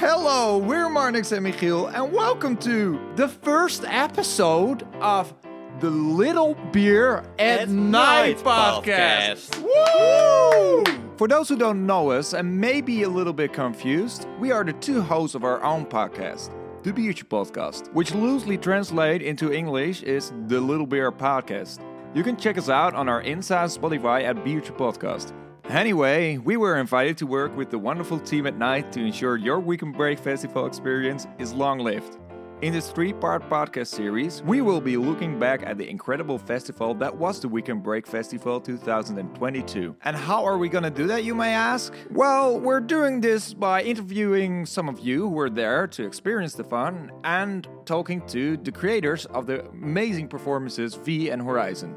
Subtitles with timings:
[0.00, 5.34] Hello, we're Marnix and Michiel, and welcome to the first episode of
[5.80, 9.50] the Little Beer at, At Night, Night podcast.
[9.50, 10.86] podcast.
[10.86, 11.16] Woo!
[11.16, 14.62] For those who don't know us and may be a little bit confused, we are
[14.62, 16.54] the two hosts of our own podcast,
[16.84, 21.80] the Biertje Podcast, which loosely translate into English is the Little Beer Podcast.
[22.14, 25.32] You can check us out on our Insta Spotify at Biertje Podcast.
[25.68, 29.60] Anyway, we were invited to work with the wonderful team at NITE to ensure your
[29.60, 32.16] weekend break festival experience is long lived.
[32.62, 36.94] In this three part podcast series, we will be looking back at the incredible festival
[36.94, 39.94] that was the Weekend Break Festival 2022.
[40.04, 41.92] And how are we gonna do that, you may ask?
[42.10, 46.64] Well, we're doing this by interviewing some of you who were there to experience the
[46.64, 51.94] fun and talking to the creators of the amazing performances V and Horizon.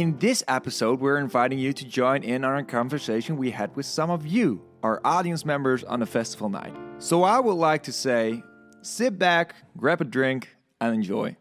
[0.00, 3.84] In this episode, we're inviting you to join in on a conversation we had with
[3.84, 6.74] some of you, our audience members on the festival night.
[6.96, 8.42] So I would like to say,
[8.80, 11.36] sit back, grab a drink, and enjoy.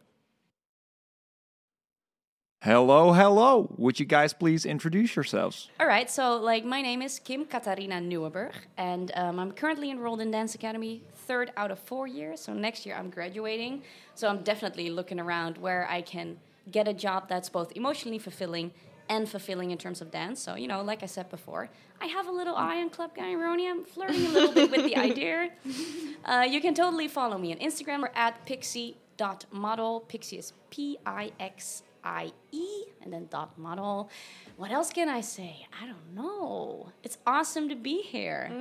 [2.62, 3.74] Hello, hello.
[3.78, 5.70] Would you guys please introduce yourselves?
[5.80, 10.20] All right, so like my name is Kim Katarina Nieuwenburg, and um, I'm currently enrolled
[10.20, 12.42] in Dance Academy, third out of four years.
[12.42, 13.84] So next year I'm graduating.
[14.16, 16.40] So I'm definitely looking around where I can
[16.72, 18.72] get a job that's both emotionally fulfilling
[19.08, 20.40] and fulfilling in terms of dance.
[20.42, 21.70] So you know, like I said before,
[22.02, 23.70] I have a little eye on Club Guy Roni.
[23.70, 25.50] I'm flirting a little bit with the idea.
[26.26, 30.02] Uh, you can totally follow me on Instagram or at pixie.model.
[30.02, 34.10] Pixie is P I X I E and then dot model.
[34.58, 35.66] What else can I say?
[35.82, 36.92] I don't know.
[37.04, 38.52] It's awesome to be here.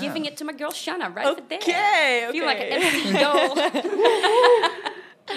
[0.00, 1.58] Giving it to my girl Shanna right over there.
[1.58, 2.86] Okay, Feel like an okay.
[2.86, 3.54] MC doll.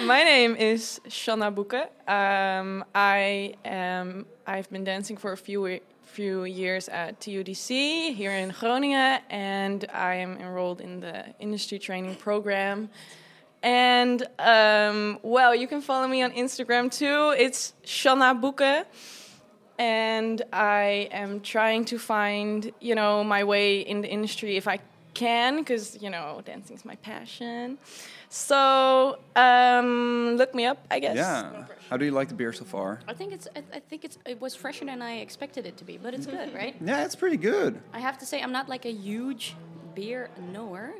[0.06, 1.88] My name is Shanna Boeke.
[2.06, 4.26] Um, I am.
[4.46, 10.16] I've been dancing for a few few years at TUDC here in Groningen, and I
[10.16, 12.90] am enrolled in the industry training program.
[13.62, 17.34] And um, well, you can follow me on Instagram too.
[17.42, 18.84] It's Shanna Boeke.
[19.78, 24.80] And I am trying to find, you know, my way in the industry if I
[25.14, 27.78] can, because you know, dancing is my passion.
[28.36, 31.14] So um, look me up, I guess.
[31.14, 31.66] Yeah.
[31.88, 32.98] How do you like the beer so far?
[33.06, 33.46] I think it's.
[33.54, 34.18] I, I think it's.
[34.26, 36.74] It was fresher than I expected it to be, but it's good, right?
[36.84, 37.80] Yeah, it's pretty good.
[37.92, 39.54] I have to say, I'm not like a huge
[39.94, 40.94] beer knower,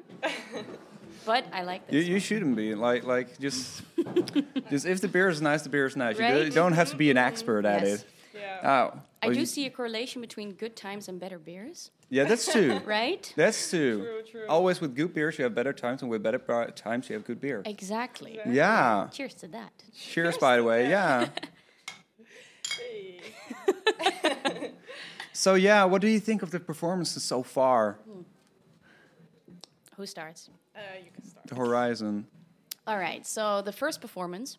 [1.26, 2.08] but I like You, this.
[2.08, 3.82] you shouldn't be like like just
[4.70, 6.14] just if the beer is nice, the beer is nice.
[6.16, 6.44] You do- Right?
[6.44, 8.02] You don't have to be an expert at Yes.
[8.02, 8.06] it.
[8.36, 8.92] Yeah.
[8.94, 12.50] Oh, I do you- see a correlation between good times and better beers, Yeah, that's
[12.52, 12.80] true.
[12.86, 13.32] right?
[13.36, 13.98] That's true.
[13.98, 14.46] True, true.
[14.48, 17.24] Always with good beers, you have better times, and with better pri- times, you have
[17.24, 17.62] good beer.
[17.64, 18.38] Exactly.
[18.46, 19.08] Yeah.
[19.12, 19.72] Cheers to that.
[19.96, 20.88] Cheers, by the way.
[20.88, 21.28] Yeah.
[22.78, 23.20] Hey.
[25.36, 27.98] So yeah, what do you think of the performances so far?
[29.96, 30.48] Who starts?
[30.74, 31.46] Uh, you can start.
[31.48, 32.26] The Horizon.
[32.86, 33.26] All right.
[33.26, 34.58] So the first performance,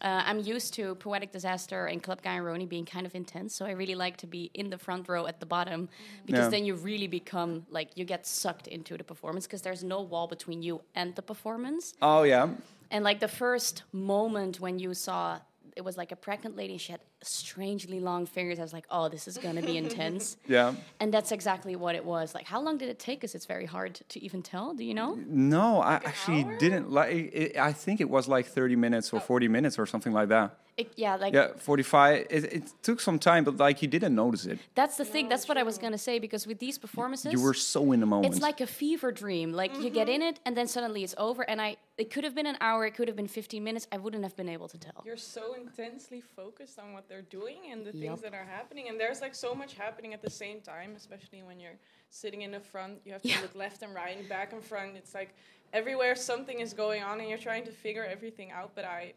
[0.00, 3.54] uh, I'm used to Poetic Disaster and Club Guy and Roni being kind of intense,
[3.54, 5.88] so I really like to be in the front row at the bottom
[6.26, 6.50] because Yeah.
[6.50, 10.26] then you really become like you get sucked into the performance because there's no wall
[10.28, 11.94] between you and the performance.
[12.00, 12.48] Oh yeah.
[12.90, 15.40] And like the first moment when you saw
[15.76, 18.58] it was like a pregnant lady, she had strangely long fingers.
[18.58, 20.36] I was like, oh, this is gonna be intense.
[20.48, 20.74] Yeah.
[21.00, 22.34] And that's exactly what it was.
[22.34, 23.34] Like, how long did it take us?
[23.34, 24.72] It's very hard to even tell.
[24.72, 25.18] Do you know?
[25.26, 27.10] No, I actually didn't like.
[27.12, 29.20] It, I think it was like thirty minutes or oh.
[29.20, 30.58] forty minutes or something like that.
[30.78, 32.28] It, yeah, like Yeah, forty-five.
[32.30, 34.60] It, it took some time, but like you didn't notice it.
[34.76, 35.28] that's the thing.
[35.28, 38.06] That's what I was gonna say because with these performances, You were so in the
[38.06, 38.32] moment.
[38.32, 39.52] it's like a fever dream.
[39.52, 40.22] Like you get mm-hmm.
[40.22, 41.42] in it and then suddenly it's over.
[41.42, 42.86] And I, it could have been an hour.
[42.86, 43.88] It could have been fifteen minutes.
[43.90, 45.02] I wouldn't have been able to tell.
[45.04, 48.00] You're so intensely focused on what they're doing and the Yup.
[48.00, 51.42] things that are happening, and there's like so much happening at the same time, especially
[51.42, 51.78] when you're
[52.10, 53.00] sitting in the front.
[53.04, 53.40] You have to Yeah.
[53.40, 54.96] look left and right and back and front.
[54.96, 55.34] It's like
[55.72, 58.72] everywhere something is going on, and you're trying to figure everything out.
[58.74, 59.14] But I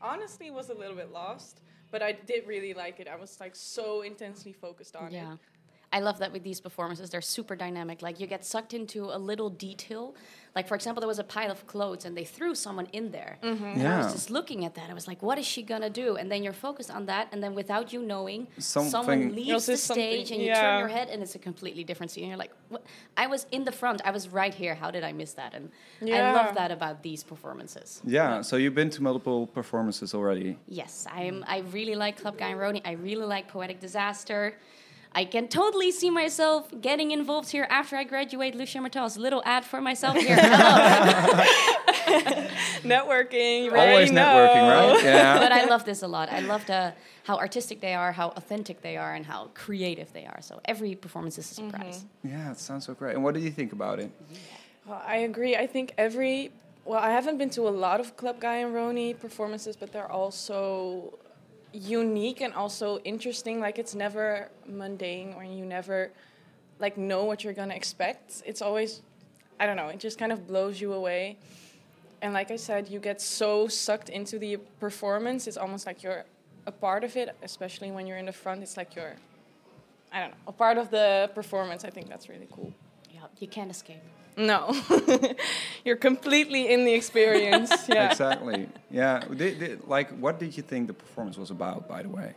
[0.00, 1.60] honestly was a little bit lost,
[1.90, 3.08] but I did really like it.
[3.08, 5.34] I was like so intensely focused on Yeah.
[5.34, 5.38] it.
[5.96, 8.02] I love that with these performances, they're super dynamic.
[8.02, 10.04] Like you get sucked into a little detail.
[10.56, 13.32] Like for example, there was a pile of clothes and they threw someone in there.
[13.42, 13.64] Mm-hmm.
[13.78, 14.86] And I was just looking at that.
[14.90, 16.08] I was like, what is she gonna do?
[16.16, 19.76] And then you're focused on that, and then without you knowing, Something- someone leaves the
[19.76, 20.60] stage and you yeah.
[20.62, 22.24] turn your head and it's a completely different scene.
[22.24, 22.82] And you're like, what?
[23.16, 24.74] I was in the front, I was right here.
[24.82, 25.54] How did I miss that?
[25.54, 25.70] And
[26.18, 27.88] I love that about these performances.
[28.04, 28.42] yeah.
[28.48, 30.50] So you've been to multiple performances already.
[30.80, 31.36] Yes, I'm.
[31.56, 32.80] I really like Club Guy and Roni.
[32.84, 34.54] I really like Poetic Disaster.
[35.14, 39.64] I can totally see myself getting involved here after I graduate Lucia Martel's little ad
[39.64, 40.36] for myself here.
[42.82, 44.22] Networking, you Always already know.
[44.22, 45.04] networking, right?
[45.04, 45.38] Yeah.
[45.38, 46.32] but I love this a lot.
[46.32, 50.26] I love the, how artistic they are, how authentic they are, and how creative they
[50.26, 50.42] are.
[50.42, 51.70] So every performance is a mm-hmm.
[51.70, 52.04] surprise.
[52.24, 53.14] yeah, it sounds so great.
[53.14, 54.10] And what do you think about it?
[54.84, 55.56] Well, I agree.
[55.56, 56.50] I think every
[56.84, 60.10] well, I haven't been to a lot of Club Guy and Roni performances, but they're
[60.10, 61.18] also
[61.74, 63.60] unique and also interesting.
[63.60, 66.10] Like it's never mundane, or you never
[66.78, 68.42] like know what you're gonna expect.
[68.46, 69.02] It's always,
[69.58, 69.88] I don't know.
[69.88, 71.36] It just kind of blows you away.
[72.22, 75.46] And like I said, you get so sucked into the performance.
[75.46, 76.24] It's almost like you're
[76.66, 78.62] a part of it, especially when you're in the front.
[78.62, 79.16] It's like you're,
[80.10, 81.84] I don't know, a part of the performance.
[81.84, 82.72] I think that's really cool.
[83.34, 84.02] Yeah, you can't escape.
[84.36, 84.74] No,
[85.84, 87.70] you're completely in the experience.
[87.88, 88.10] Yeah.
[88.10, 88.68] Exactly.
[88.90, 89.20] Yeah.
[89.20, 92.32] Did, did, like, what did you think the performance was about, by the way?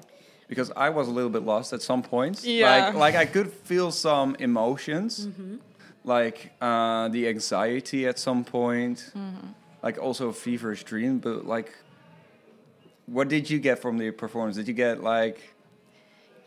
[0.47, 2.45] Because I was a little bit lost at some points.
[2.45, 2.69] Yeah.
[2.87, 5.55] Like, like I could feel some emotions, Mm-hmm.
[6.03, 9.47] like uh, the anxiety at some point, Mm-hmm.
[9.81, 11.17] like also a feverish dream.
[11.19, 11.73] But like,
[13.07, 14.55] what did you get from the performance?
[14.55, 15.39] Did you get like?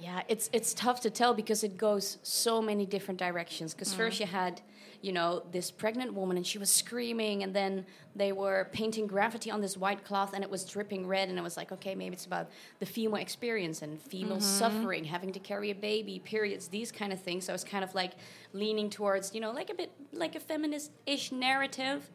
[0.00, 3.74] Yeah, it's it's tough to tell because it goes so many different directions.
[3.74, 4.20] Because first mm.
[4.20, 4.62] you had,
[5.02, 7.84] you know, this pregnant woman and she was screaming, and then
[8.16, 11.42] they were painting graffiti on this white cloth and it was dripping red, and it
[11.42, 12.48] was like, okay, maybe it's about
[12.78, 14.40] the female experience and female mm-hmm.
[14.40, 17.44] suffering, having to carry a baby, periods, these kind of things.
[17.44, 18.12] So I was kind of like
[18.54, 22.08] leaning towards, you know, like a bit like a feminist-ish narrative.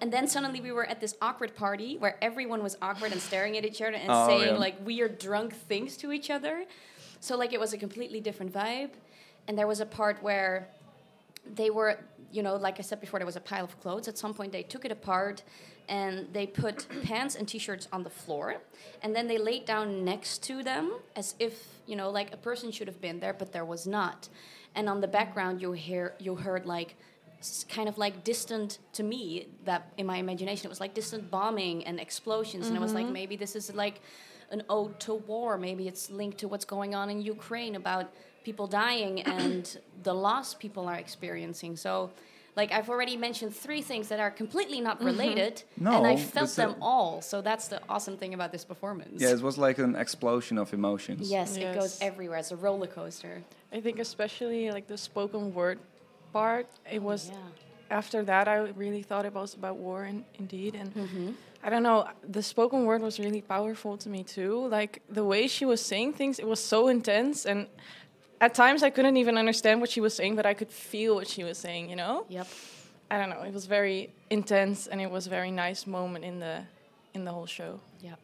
[0.00, 3.56] And then suddenly we were at this awkward party where everyone was awkward and staring
[3.56, 4.58] at each other and Oh, saying yeah.
[4.58, 6.64] like weird drunk things to each other.
[7.24, 8.90] So like it was a completely different vibe.
[9.48, 10.68] And there was a part where
[11.54, 11.98] they were,
[12.30, 14.08] you know, like I said before, there was a pile of clothes.
[14.08, 15.42] At some point, they took it apart
[15.88, 18.56] and they put pants and t-shirts on the floor,
[19.02, 21.54] and then they laid down next to them as if
[21.86, 24.28] you know, like a person should have been there, but there was not.
[24.74, 26.94] And on the background, you hear you heard like
[27.68, 31.84] kind of like distant to me that in my imagination it was like distant bombing
[31.84, 33.12] and explosions and it was like mm-hmm.
[33.12, 34.00] maybe this is like
[34.50, 35.58] an ode to war.
[35.58, 38.12] Maybe it's linked to what's going on in ukraine about
[38.44, 41.76] people dying and the loss people are experiencing.
[41.76, 42.10] So
[42.56, 45.06] like i've already mentioned three things that are completely not mm-hmm.
[45.06, 46.76] related and No, i felt them it.
[46.80, 47.20] all.
[47.20, 49.20] So that's the awesome thing about this performance.
[49.20, 51.30] Yeah, it was like an explosion of emotions.
[51.30, 52.38] yes, it goes everywhere.
[52.38, 53.42] It's a roller coaster.
[53.72, 55.78] I think especially like the spoken word
[56.32, 56.66] part.
[56.90, 60.74] It was yeah after that I really thought it was about war in, indeed.
[60.74, 61.30] And Mm-hmm.
[61.66, 64.66] I don't know the spoken word was really powerful to me too.
[64.68, 67.46] Like the way she was saying things it was so intense.
[67.46, 67.66] And
[68.40, 71.26] at times I couldn't even understand what she was saying but I could feel what
[71.28, 72.26] she was saying you know?
[72.28, 72.46] Yep.
[73.10, 76.38] I don't know it was very intense and it was a very nice moment in
[76.38, 76.62] the
[77.14, 77.80] in the whole show.
[78.02, 78.18] Yep.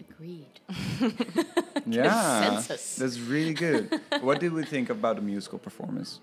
[0.00, 0.60] Agreed.
[1.86, 2.96] Yeah, Consensus.
[2.96, 3.98] that's really good.
[4.20, 6.20] what did we think about the musical performance?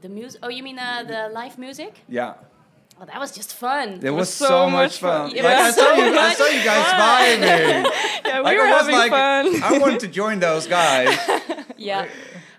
[0.00, 0.40] The music.
[0.42, 1.92] Oh, you mean uh, the live music?
[2.08, 2.34] Yeah,
[3.00, 4.00] Oh, that was just fun.
[4.02, 5.28] it was, was so, so much much fun.
[5.30, 5.36] fun.
[5.38, 7.90] It Like, was I saw so you, I saw you guys vibing.
[8.26, 11.16] yeah we Like, were I was having like, fun I wanted to join those guys.
[11.76, 12.08] yeah.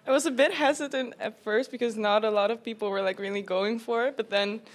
[0.07, 3.19] I was a bit hesitant at first because not a lot of people were like
[3.19, 4.69] really going for it, but then But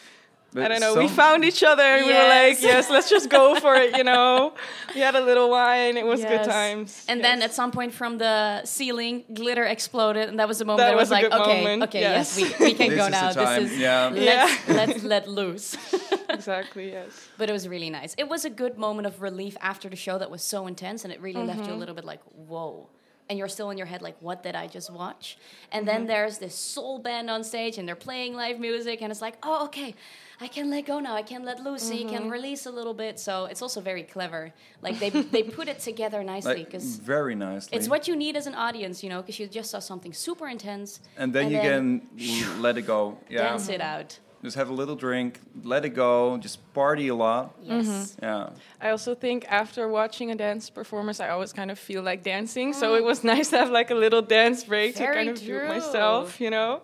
[0.57, 0.95] I don't know.
[0.97, 2.63] We found each other and we were like, Yes.
[2.63, 3.97] yes, let's just go for it.
[3.97, 4.55] You know,
[4.95, 5.97] we had a little wine.
[5.97, 7.05] It was good times.
[7.09, 7.27] And yes.
[7.27, 10.93] then at some point from the ceiling, glitter exploded, and that was the moment That
[10.93, 12.39] I was, was a like, good okay, moment, okay, yes.
[12.39, 13.33] yes, we, we can This go now.
[13.33, 14.11] This is yeah.
[14.13, 14.57] let's Yeah.
[14.75, 15.77] let's let loose.
[16.29, 17.29] exactly yes.
[17.39, 18.15] but it was really nice.
[18.17, 21.13] It was a good moment of relief after the show that was so intense, and
[21.13, 21.69] it really left Mm-hmm.
[21.71, 22.89] you a little bit like, whoa.
[23.31, 25.39] And you're still in your head like, what did I just watch?
[25.73, 25.87] And Mm-hmm.
[25.87, 29.37] then there's this soul band on stage, and they're playing live music, and it's like,
[29.43, 29.95] oh, okay,
[30.43, 31.15] I can let go now.
[31.15, 31.83] I can let loose.
[31.85, 32.09] So you Mm-hmm.
[32.15, 33.19] can release a little bit.
[33.19, 34.53] So it's also very clever.
[34.83, 37.79] Like they they put it together nicely Like, because very nicely.
[37.79, 40.47] it's what you need as an audience, you know, because you just saw something super
[40.49, 41.01] intense.
[41.17, 43.17] and then you can l- let it go.
[43.31, 44.19] Yeah, dance it out.
[44.45, 47.55] Just have a little drink, let it go, just party a lot.
[47.63, 47.87] Yes.
[47.87, 48.25] Mm-hmm.
[48.25, 52.23] Yeah, I also think after watching a dance performance, I always kind of feel like
[52.23, 52.73] dancing.
[52.75, 52.99] So mm.
[52.99, 55.69] it was nice to have like a little dance break to kind of do true.
[55.69, 56.41] myself.
[56.41, 56.83] You know.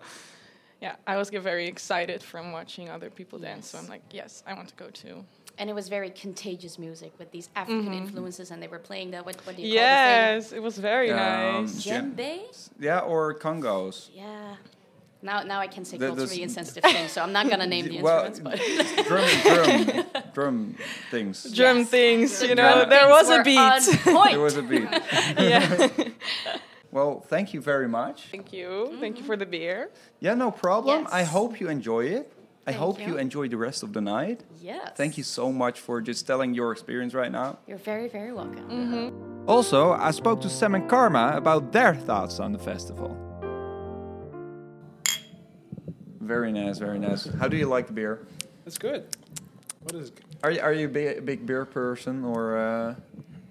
[0.81, 3.67] Yeah, I always get very excited from watching other people dance.
[3.67, 5.23] So I'm like, yes, I want to go too.
[5.59, 7.93] And it was very contagious music with these African mm-hmm.
[7.93, 10.43] influences, and they were playing the what, what do you call the thing?
[10.43, 11.83] Yes, it was very Um, nice.
[11.83, 12.69] Jam- Djembe?
[12.79, 14.09] yeah, or congos.
[14.15, 14.55] Yeah.
[15.23, 17.67] Now, now I can say The- the culturally s- insensitive things, so I'm not gonna
[17.67, 20.75] name the Well, instruments, but drum, drum, drum
[21.11, 21.43] things.
[21.53, 21.89] Drum Yes.
[21.89, 23.57] things, you know, drum there was a were beat.
[23.59, 23.81] on
[24.17, 24.31] point.
[24.31, 24.89] There was a beat.
[25.37, 25.87] yeah.
[26.91, 28.27] Well, thank you very much.
[28.31, 28.97] Thank you.
[28.99, 29.91] Thank you for the beer.
[30.19, 31.07] Yeah, no problem.
[31.11, 32.33] I hope you enjoy it.
[32.67, 33.07] I hope you.
[33.13, 33.17] you.
[33.17, 34.43] enjoy the rest of the night.
[34.61, 34.91] yes.
[34.95, 37.57] Thank you so much for just telling your experience right now.
[37.67, 38.67] You're very, very welcome.
[38.69, 39.49] Mm-hmm.
[39.49, 43.17] Also, I spoke to Sam and Karma about their thoughts on the festival.
[46.21, 47.25] Very nice, very nice.
[47.25, 48.25] How do you like the beer?
[48.65, 49.07] It's good.
[49.81, 50.11] What is?
[50.43, 52.95] Are you, are you a big beer person or uh,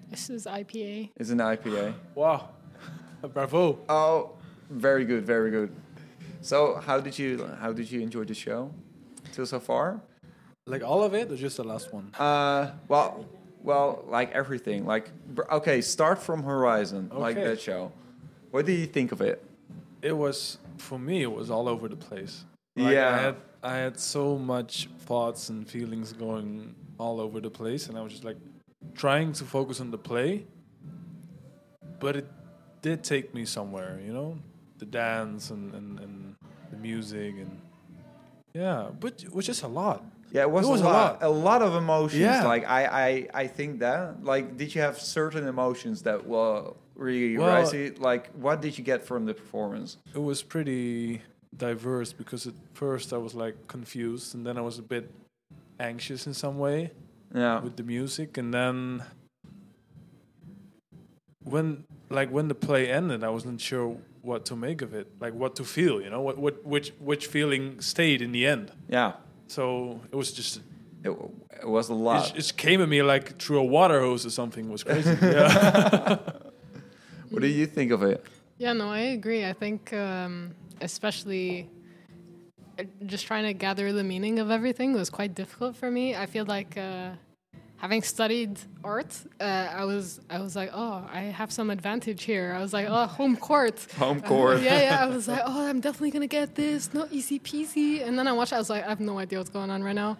[0.09, 1.11] This is IPA.
[1.17, 1.93] is it an IPA?
[2.15, 2.49] Wow,
[3.33, 3.79] bravo.
[3.89, 4.31] Oh,
[4.69, 5.75] very good, very good.
[6.41, 8.71] So, how did you how did you enjoy the show?
[9.31, 10.01] till so far?
[10.65, 12.13] Like all of it, or just the last one?
[12.17, 13.25] Uh, well,
[13.63, 14.85] well, like everything.
[14.85, 15.09] Like,
[15.51, 17.19] okay, start from Horizon, okay.
[17.19, 17.91] like that show.
[18.51, 19.43] What do you think of it?
[20.01, 21.23] It was for me.
[21.23, 22.45] It was all over the place.
[22.75, 23.09] Like, Yeah.
[23.09, 27.97] I had I had so much thoughts and feelings going all over the place, and
[27.97, 28.37] I was just like
[28.95, 30.45] trying to focus on the play,
[31.99, 32.27] but it
[32.81, 33.99] did take me somewhere.
[34.05, 34.37] You know,
[34.77, 36.35] the dance and and, and
[36.71, 37.59] the music and
[38.53, 40.03] yeah, but it was just a lot.
[40.33, 41.23] Yeah, it was, It was a lot, lot.
[41.23, 42.21] a lot of emotions.
[42.21, 42.45] Yeah.
[42.45, 44.23] Like I, I, I think that.
[44.23, 47.95] Like, did you have certain emotions that were really Well- rising?
[47.99, 49.97] Like, what did you get from the performance?
[50.15, 51.21] It was pretty
[51.55, 55.09] diverse because at first I was like confused, and then I was a bit
[55.79, 56.91] anxious in some way.
[57.33, 59.03] Yeah, with the music and then
[61.43, 65.33] when like when the play ended i wasn't sure what to make of it like
[65.33, 69.13] what to feel you know what, what which which feeling stayed in the end yeah.
[69.47, 70.61] so it was just
[71.03, 71.09] It,
[71.61, 72.19] it was a lot.
[72.19, 74.83] just- it just came at me like through a water hose or something it was
[74.83, 76.17] crazy yeah
[77.29, 78.25] What do you think of it?
[78.57, 79.45] Yeah, no, I agree.
[79.45, 81.69] I think, um, especially
[82.79, 86.15] uh, just trying to gather the meaning of everything was quite difficult for me.
[86.15, 87.11] I feel like uh,
[87.77, 92.53] having studied art, uh, I was I was like, oh, I have some advantage here.
[92.55, 93.87] I was like, oh, home court.
[93.97, 94.61] Home court.
[94.69, 95.03] yeah, yeah.
[95.03, 96.93] I was like, oh, I'm definitely gonna get this.
[96.93, 98.05] No easy peasy.
[98.05, 98.53] And then I watched.
[98.53, 100.17] I was like, I have no idea what's going on right now.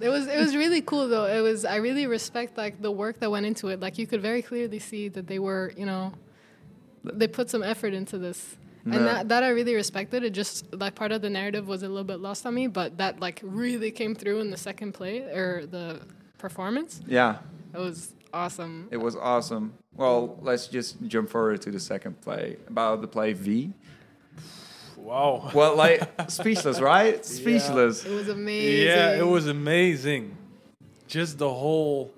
[0.00, 1.26] It was it was really cool though.
[1.26, 3.80] It was I really respect like the work that went into it.
[3.80, 6.12] Like you could very clearly see that they were you know
[7.04, 8.56] they put some effort into this.
[8.84, 8.96] No.
[8.96, 10.24] And that, that I really respected.
[10.24, 12.96] It just that part of the narrative was a little bit lost on me, but
[12.98, 16.00] that like really came through in the second play or the
[16.38, 17.00] performance.
[17.06, 17.38] Yeah,
[17.74, 18.88] It was awesome.
[18.90, 19.74] it was awesome.
[19.94, 23.72] Well, let's just jump forward to the second play about the play V.
[24.96, 27.24] wow Well, like speechless, right?
[27.24, 28.04] Speechless.
[28.04, 28.86] It was amazing.
[28.86, 30.36] yeah it was amazing
[31.06, 32.12] just the whole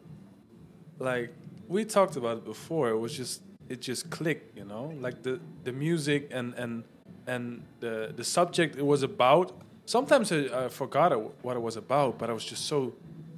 [0.98, 1.32] like
[1.66, 5.40] we talked about it before it was just it just clicked you know like the
[5.64, 6.84] the music and and
[7.26, 9.52] and the the subject it was about
[9.86, 11.12] sometimes i, I forgot
[11.44, 12.92] what it was about but i was just so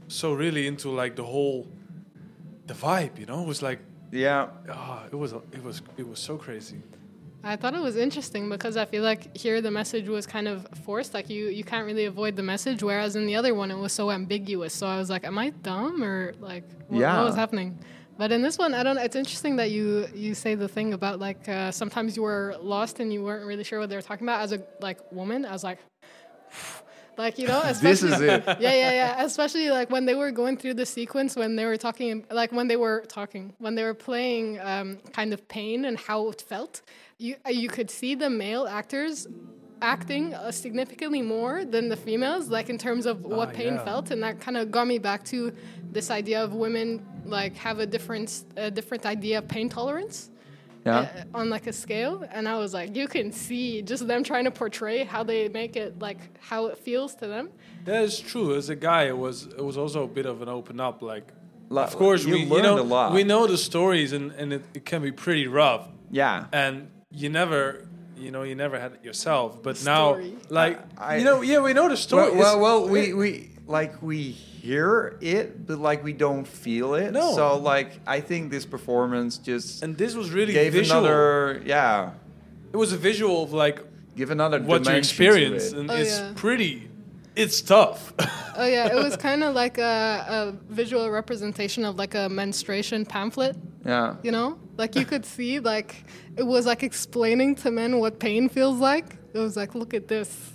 [0.09, 1.67] so really into like the whole
[2.67, 3.81] the vibe you know it was like
[4.13, 6.81] Yeah, ah it was it was it was so crazy
[7.47, 10.67] I thought it was interesting because I feel like here the message was kind of
[10.87, 11.13] forced.
[11.13, 12.83] Like you, you can't really avoid the message.
[12.83, 14.73] Whereas in the other one, it was so ambiguous.
[14.73, 17.19] So I was like, am I dumb or like what, Yeah.
[17.19, 17.69] what was happening?
[18.17, 18.99] But in this one, I don't.
[18.99, 23.01] It's interesting that you you say the thing about like uh, sometimes you were lost
[23.01, 24.41] and you weren't really sure what they were talking about.
[24.43, 25.79] As a like woman, I was like.
[27.17, 28.45] Like you know, this is especially it.
[28.61, 29.25] yeah, yeah, yeah.
[29.25, 32.67] Especially like when they were going through the sequence, when they were talking, like when
[32.67, 36.83] they were talking, when they were playing, um, kind of pain and how it felt.
[37.19, 39.29] You you could see the male actors
[39.85, 43.85] acting uh, significantly more than the females, like in terms of what Ah, pain yeah.
[43.85, 45.53] felt, and that kind of got me back to
[45.93, 46.87] this idea of women
[47.39, 50.17] like have a different a different idea of pain tolerance
[50.85, 50.99] Yeah.
[50.99, 54.45] uh, on like a scale and i was like you can see just them trying
[54.51, 57.45] to portray how they make it like how it feels to them
[57.89, 60.51] that is true as a guy it was it was also a bit of an
[60.59, 61.27] open up like
[61.71, 63.07] Lo- of course you we learned you know a lot.
[63.19, 65.85] we know the stories and and it, it can be pretty rough
[66.21, 66.37] Yeah.
[66.53, 66.75] and
[67.21, 67.63] you never
[68.17, 70.19] you know you never had it yourself but now
[70.51, 74.03] like I- you know yeah we know the story Well, well, well, we we like
[74.03, 77.13] we hear it, but like we don't feel it.
[77.13, 77.35] No.
[77.35, 82.11] So like, I think this performance just and this was really gave visual another, yeah,
[82.73, 83.81] it was a visual of like
[84.17, 85.79] give another what you experience it.
[85.79, 86.33] and Oh, it's yeah.
[86.37, 86.91] pretty
[87.37, 88.13] it's tough
[88.57, 93.05] oh yeah it was kind of like a, a visual representation of like a menstruation
[93.05, 94.15] pamphlet Yeah.
[94.23, 96.05] you know like you could see like
[96.37, 100.09] it was like explaining to men what pain feels like it was like look at
[100.09, 100.51] this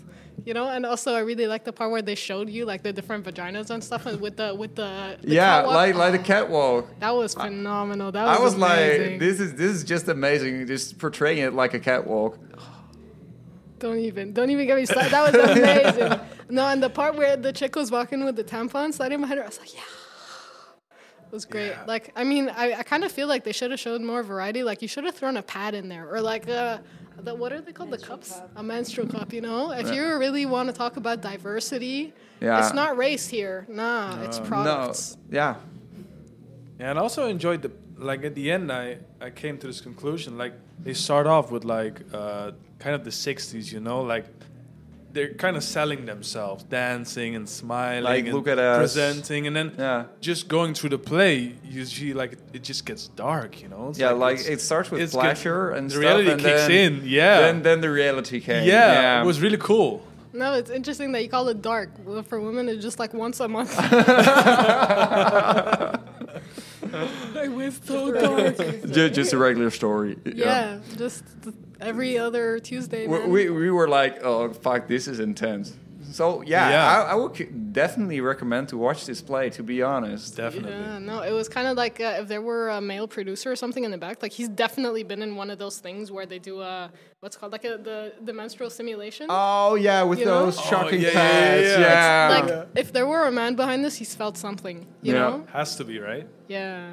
[0.45, 2.93] you know and also i really like the part where they showed you like the
[2.93, 5.75] different vaginas and stuff and with the with the, the Yeah, catwalk.
[5.75, 6.99] like like the catwalk.
[6.99, 9.11] that was phenomenal that was I was amazing.
[9.11, 12.37] like, this is this is just amazing, just portraying it like a catwalk.
[13.79, 15.09] Don't even, don't even get me started.
[15.11, 15.35] That was
[15.97, 16.19] amazing.
[16.49, 19.45] no, and the part where the chick was walking with the tampon sliding behind her,
[19.45, 19.79] I was like, yeah.
[21.31, 21.67] It was great.
[21.69, 21.83] Yeah.
[21.85, 24.63] Like, I mean, I, I kind of feel like they should have showed more variety.
[24.63, 26.81] Like, you should have thrown a pad in there, or like a,
[27.21, 27.91] the, what are they called?
[27.91, 28.33] the cups?
[28.55, 29.31] A menstrual cup.
[29.31, 32.59] You know, if you really want to talk about diversity, Yeah.
[32.59, 33.67] it's not race here.
[33.69, 35.17] Nah, it's No, products.
[35.29, 35.55] yeah,
[36.79, 38.71] Yeah, and I also enjoyed the like at the end.
[38.71, 40.37] I I came to this conclusion.
[40.37, 44.25] Like they start off with like uh, kind of the '60s, you know, like
[45.11, 48.77] they're kind of selling themselves, dancing and smiling, Like, and look at us.
[48.77, 50.05] presenting, and then yeah.
[50.21, 53.89] just going through the play, you see like it just gets dark, you know.
[53.89, 56.67] It's Yeah, like, it's- it starts with it's pleasure and the stuff, reality and kicks
[56.67, 57.01] then, in.
[57.05, 58.67] Yeah, Then then the reality came.
[58.67, 60.03] yeah, it was really cool.
[60.31, 61.89] No, it's interesting that you call it dark.
[62.27, 63.71] For women, it's just like once a month.
[67.69, 68.57] it was so dark.
[68.91, 70.17] just, just a regular story.
[70.25, 71.23] Yeah, just
[71.79, 73.07] every other Tuesday.
[73.07, 75.75] We, we, we were like, oh, fuck, this is intense.
[76.11, 77.03] So, yeah, Yeah.
[77.03, 80.35] I, I would definitely recommend to watch this play, to be honest.
[80.35, 80.71] Definitely.
[80.71, 83.55] Yeah, no, it was kind of like uh, if there were a male producer or
[83.55, 84.23] something in the back.
[84.23, 87.51] Like he's definitely been in one of those things where they do a what's called
[87.51, 89.27] like a, the the menstrual simulation.
[89.29, 91.67] Oh, yeah, with You those Oh, shocking yeah, yeah, pads.
[91.67, 92.29] yeah, Yeah.
[92.39, 92.39] yeah.
[92.57, 94.87] like if there were a man behind this, he's felt something.
[95.03, 95.19] You Yeah.
[95.19, 95.47] know?
[95.53, 96.27] Has to be, right?
[96.47, 96.89] Yeah.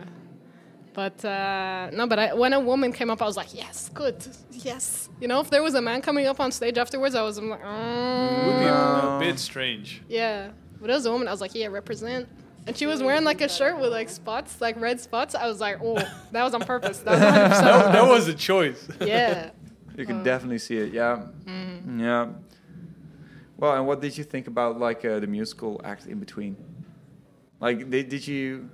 [0.96, 4.16] But uh, no, but I, when a woman came up, I was like, yes, good,
[4.50, 5.10] yes.
[5.20, 7.50] You know, if there was a man coming up on stage afterwards, I was I'm
[7.50, 9.16] like, Would mm, be No.
[9.16, 10.02] a bit strange.
[10.08, 10.52] yeah.
[10.80, 12.26] But it was a woman, I was like, yeah, represent.
[12.66, 15.34] And she was wearing like a shirt with like spots, like red spots.
[15.34, 15.96] I was like, oh,
[16.32, 16.98] that was on purpose.
[17.00, 17.20] That was
[17.60, 18.88] That, that was a choice.
[19.00, 19.50] yeah.
[19.98, 21.24] You can definitely see it, yeah.
[21.44, 22.00] Mm-hmm.
[22.00, 22.28] Yeah.
[23.58, 26.56] Well, and what did you think about like uh, the musical act in between?
[27.60, 28.70] Like, did, did you?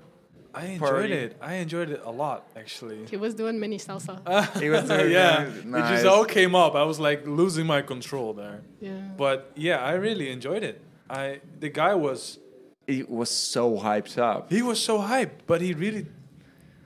[0.55, 1.13] I enjoyed Party.
[1.13, 1.37] it.
[1.41, 3.07] I enjoyed it a lot, actually.
[3.07, 4.17] He was doing mini salsa.
[4.61, 5.65] He was doing yeah, it.
[5.67, 6.75] it just all came up.
[6.75, 8.61] I was like losing my control there.
[8.81, 8.93] yeah.
[9.17, 10.77] But yeah, I really enjoyed it.
[11.09, 12.39] I the guy was
[12.87, 14.51] He was so hyped up.
[14.53, 16.07] he was so hyped, but he really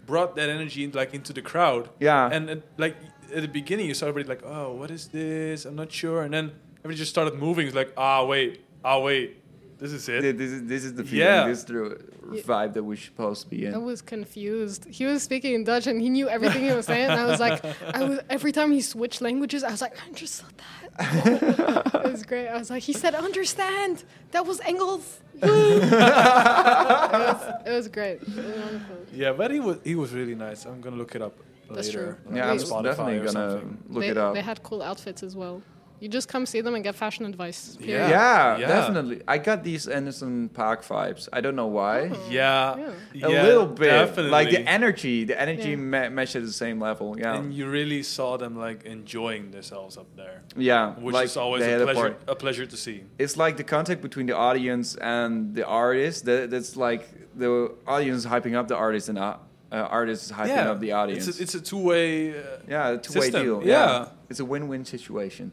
[0.06, 1.88] brought that energy like into the crowd.
[1.98, 2.30] Yeah.
[2.34, 2.96] And uh, like
[3.34, 5.64] at the beginning, you saw everybody like, "Oh, what is this?
[5.66, 7.66] I'm not sure." And then everybody just started moving.
[7.66, 9.28] It's like, "Ah, wait, ah, wait,
[9.78, 11.26] this is it." Th- This is this is the feeling.
[11.26, 11.46] Yeah.
[11.48, 11.98] This is the
[12.44, 13.74] vibe that we're supposed to be in.
[13.74, 13.84] I in.
[13.84, 14.86] was confused.
[14.90, 17.10] He was speaking in Dutch and he knew everything he was saying.
[17.10, 17.64] And I was like,
[17.94, 21.94] I was every time he switched languages, I was like, I understood that.
[22.06, 22.48] it was great.
[22.48, 24.04] I was like, he said, understand.
[24.32, 25.20] That was Engels.
[25.42, 25.50] it,
[25.90, 28.22] was, it was great.
[28.22, 28.96] It was wonderful.
[29.12, 30.64] yeah, but he was he was really nice.
[30.64, 31.34] I'm gonna look it up
[31.70, 32.18] That's later.
[32.24, 32.32] true.
[32.32, 32.82] like Yeah, on I'm Wait.
[32.90, 33.78] definitely or gonna something.
[33.90, 34.34] look they, it up.
[34.34, 35.62] They had cool outfits as well.
[36.00, 37.76] You just come see them and get fashion advice.
[37.80, 38.08] Yeah.
[38.08, 38.66] yeah, Yeah.
[38.68, 39.22] definitely.
[39.26, 41.28] I got these Anderson .Paak vibes.
[41.32, 42.10] I don't know why.
[42.28, 42.76] Yeah,
[43.14, 43.26] Yeah.
[43.28, 44.30] A yeah, little bit, definitely.
[44.30, 45.24] like the energy.
[45.24, 45.76] The energy Yeah.
[45.76, 47.18] ma- matched at the same level.
[47.18, 50.94] Yeah, and you really saw them like enjoying themselves up there, yeah.
[51.04, 51.94] which like is always a pleasure.
[52.00, 53.04] part- A, pleasure to see.
[53.18, 56.24] It's like the contact between the audience and the artist.
[56.26, 57.02] That, that's like
[57.34, 59.36] the audience hyping up the artist and uh,
[59.72, 61.26] uh, artist is hyping up the audience.
[61.26, 62.30] It's a, it's a two way.
[62.38, 63.42] Uh, yeah, a two-way system.
[63.42, 63.62] deal.
[63.64, 64.08] Yeah.
[64.30, 65.52] it's a win-win situation.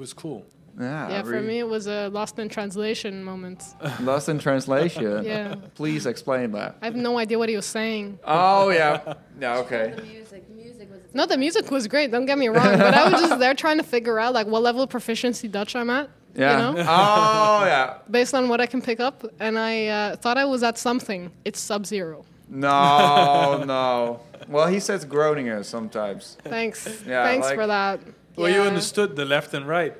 [0.00, 0.46] It was cool.
[0.80, 3.62] Yeah, Yeah, for me, it was a lost in translation moment.
[4.00, 5.24] Lost in translation.
[5.24, 5.56] Yeah.
[5.74, 6.76] Please explain that.
[6.80, 8.18] I have no idea what he was saying.
[8.24, 9.14] Oh yeah.
[9.38, 9.58] Yeah.
[9.58, 9.92] Okay.
[9.94, 11.00] The music, music was.
[11.12, 12.10] No, the music was great.
[12.10, 14.62] Don't get me wrong, but I was just there trying to figure out like what
[14.62, 16.08] level of proficiency Dutch I'm at.
[16.34, 16.52] Yeah.
[16.52, 17.98] You know, Oh yeah.
[18.10, 21.30] based on what I can pick up, and I uh, thought I was at something.
[21.44, 22.24] It's sub zero.
[22.48, 24.20] No, no.
[24.48, 26.38] Well, he says Groninger sometimes.
[26.44, 26.86] Thanks.
[27.06, 28.00] Yeah, Thanks like- for that.
[28.36, 29.94] Well, you understood the left and right.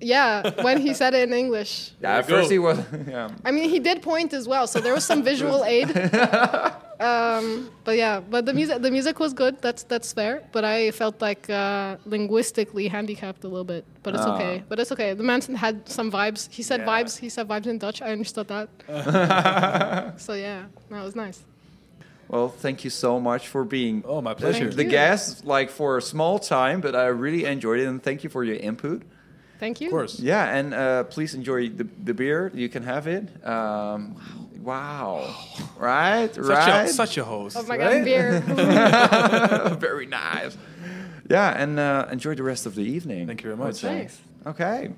[0.00, 1.90] Yeah, when he said it in English.
[2.00, 2.78] Yeah, at There first he was.
[3.08, 3.30] Yeah.
[3.44, 5.88] I mean, he did point as well, so there was some visual aid.
[7.00, 9.54] Um, but yeah, but the music the music was good.
[9.62, 10.42] That's that's fair.
[10.50, 13.84] But I felt like uh, linguistically handicapped a little bit.
[14.02, 14.34] But it's Ah.
[14.34, 14.64] okay.
[14.68, 15.14] But it's okay.
[15.14, 16.48] The man had some vibes.
[16.50, 16.88] He said Yeah.
[16.92, 17.18] vibes.
[17.18, 18.02] He said vibes in Dutch.
[18.02, 18.68] I understood that.
[20.18, 21.44] so yeah, that was nice.
[22.28, 24.68] Well, thank you so much for being Oh, my pleasure.
[24.70, 24.90] the you.
[24.90, 28.44] guest, like for a small time, but I really enjoyed it, and thank you for
[28.44, 29.02] your input.
[29.58, 29.88] Thank you.
[29.88, 30.20] Of course.
[30.20, 32.52] Yeah, and uh, please enjoy the, the beer.
[32.54, 33.24] You can have it.
[33.44, 34.16] Um,
[34.60, 35.34] wow.
[35.78, 36.32] Right?
[36.32, 36.82] Such right?
[36.84, 37.56] a such a host.
[37.56, 37.98] Oh my right?
[37.98, 38.40] god, beer.
[39.80, 40.56] very nice.
[41.28, 43.26] Yeah, and uh, enjoy the rest of the evening.
[43.26, 43.80] Thank you very much.
[43.80, 44.20] Thanks.
[44.46, 44.90] Okay.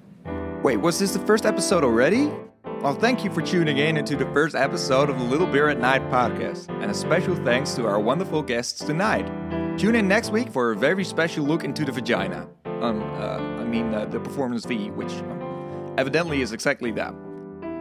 [0.62, 2.30] Wait, was this the first episode already?
[2.64, 5.78] Well, thank you for tuning in into the first episode of the Little Beer at
[5.78, 9.26] Night podcast, and a special thanks to our wonderful guests tonight.
[9.78, 12.48] Tune in next week for a very special look into the vagina.
[12.64, 17.14] Um, uh, I mean, uh, the performance V, which um, evidently is exactly that.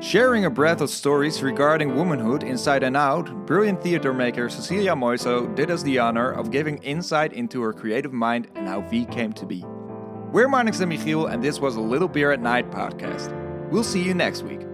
[0.01, 5.53] Sharing a breadth of stories regarding womanhood inside and out, brilliant theater maker Cecilia Moisio
[5.55, 9.33] did us the honor of giving insight into her creative mind and how V came
[9.33, 9.63] to be.
[10.31, 13.35] We're Marnix and Michiel, and this was a Little Beer at Night podcast.
[13.69, 14.68] We'll see you next week.